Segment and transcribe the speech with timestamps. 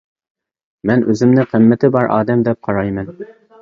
[0.91, 3.19] مەن ئۆزۈمنى قىممىتى بار ئادەم دەپ قارايمەن.